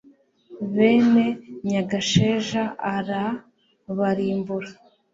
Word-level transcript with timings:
bene 0.73 1.25
nyagasheja 1.69 2.63
arabarimbura 2.93 4.69